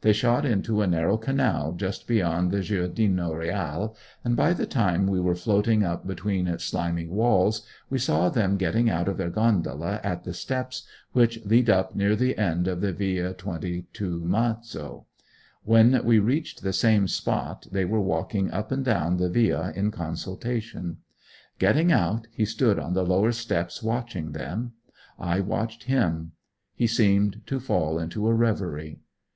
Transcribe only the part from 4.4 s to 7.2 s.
the time we were floating up between its slimy